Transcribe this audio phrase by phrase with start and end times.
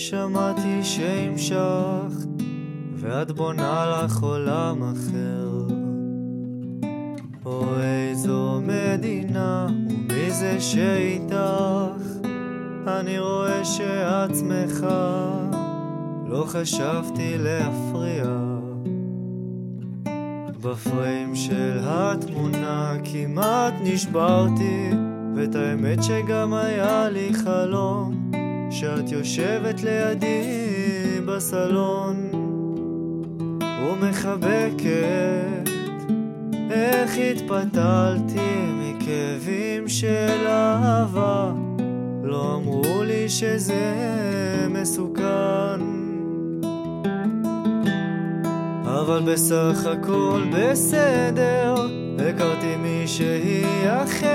[0.00, 2.42] שמעתי שהמשכת,
[2.96, 5.66] ואת בונה לך עולם אחר.
[7.46, 11.34] או איזו מדינה, ומי זה שאיתך?
[12.86, 15.30] אני רואה שאת שמחה,
[16.26, 18.24] לא חשבתי להפריע.
[20.62, 24.90] בפריים של התמונה כמעט נשברתי,
[25.36, 28.19] ואת האמת שגם היה לי חלום,
[28.70, 32.30] שאת יושבת לידי בסלון
[33.82, 35.70] ומחבקת.
[36.70, 41.52] איך התפתלתי מכאבים של אהבה,
[42.24, 43.94] לא אמרו לי שזה
[44.68, 45.80] מסוכן.
[48.84, 51.74] אבל בסך הכל בסדר,
[52.18, 54.29] הכרתי מישהי אחרת,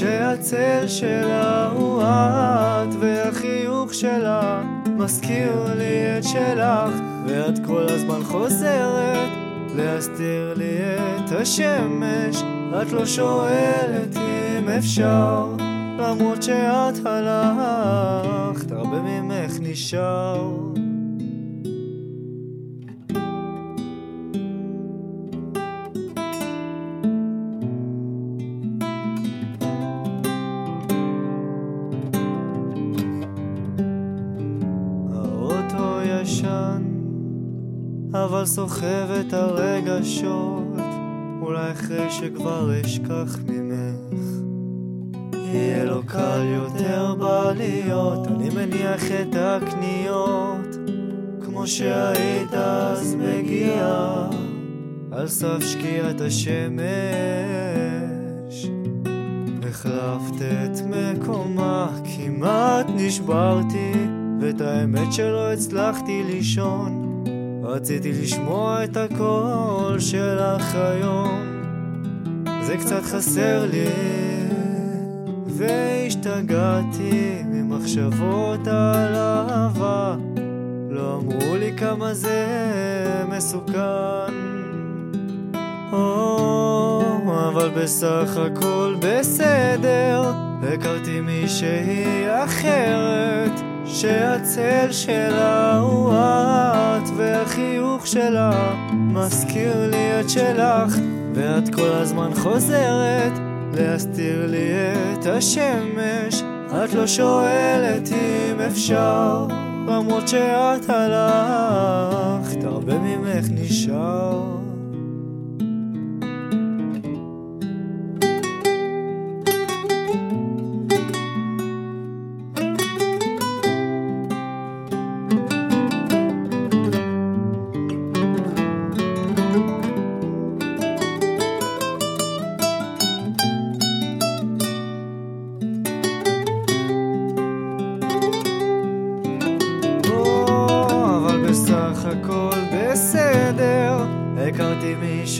[0.00, 6.94] שהצל שלה הוא את, והחיוך שלה מזכיר לי את שלך,
[7.26, 9.28] ואת כל הזמן חוזרת
[9.76, 10.78] להסתיר לי
[11.16, 12.42] את השמש,
[12.82, 15.46] את לא שואלת אם אפשר,
[15.98, 20.50] למרות שאת הלכת, הרבה ממך נשאר.
[38.14, 40.76] אבל סוחב את הרגשות,
[41.42, 44.20] אולי אחרי שכבר אשכח ממך.
[45.34, 50.76] יהיה לו קל יותר בעליות, אני מניח את הקניות,
[51.44, 54.28] כמו שהיית אז מגיעה,
[55.12, 56.80] על סף שקיעת השמש.
[59.68, 63.92] החלפת את מקומה, כמעט נשברתי,
[64.40, 67.19] ואת האמת שלא הצלחתי לישון.
[67.62, 71.62] רציתי לשמוע את הקול שלך היום,
[72.62, 73.88] זה קצת חסר לי,
[75.46, 80.16] והשתגעתי ממחשבות על אהבה,
[80.90, 82.46] לא אמרו לי כמה זה
[83.28, 84.34] מסוכן.
[85.92, 86.49] או,
[87.60, 90.32] אבל בסך הכל בסדר,
[90.62, 92.04] הכרתי מישהי
[92.44, 100.96] אחרת, שהצל שלה הוא את, והחיוך שלה מזכיר לי את שלך,
[101.34, 103.32] ואת כל הזמן חוזרת
[103.74, 104.70] להסתיר לי
[105.12, 106.42] את השמש,
[106.84, 109.46] את לא שואלת אם אפשר,
[109.86, 114.59] למרות שאת הלכת, הרבה ממך נשאר.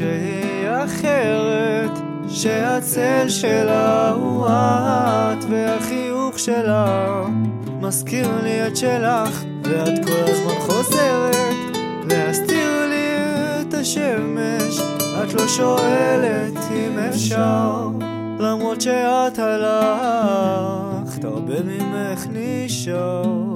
[0.00, 1.90] מישהי אחרת,
[2.28, 7.24] שהצל שלה הוא את, והחיוך שלה
[7.80, 11.76] מזכיר לי את שלך, ואת כל הזמן חוזרת
[12.10, 13.16] להסתיר לי
[13.60, 14.80] את השמש,
[15.22, 17.88] את לא שואלת אם אפשר,
[18.38, 23.49] למרות שאת הלכת, הרבה ממך נשאר.